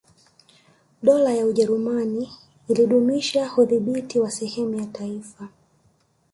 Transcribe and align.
Dola 1.03 1.31
ya 1.33 1.45
Ujerumani 1.45 2.29
ilidumisha 2.67 3.51
udhibiti 3.57 4.19
wa 4.19 4.31
sehemu 4.31 4.75
ya 4.79 4.85
taifa 4.85 5.47